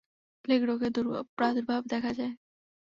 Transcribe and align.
Plague 0.45 0.61
রোগের 0.63 0.91
প্রাদুর্ভাব 1.37 1.81
দেখা 1.87 2.11
দেয়। 2.13 2.33